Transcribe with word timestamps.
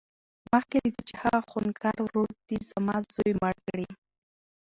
مخکې 0.51 0.77
له 0.85 0.89
دې 0.95 1.01
چې 1.09 1.13
هغه 1.23 1.39
خونکار 1.51 1.97
ورور 2.01 2.29
دې 2.47 2.57
زما 2.69 2.95
زوى 3.13 3.31
مړ 3.41 3.55
کړي. 3.67 3.89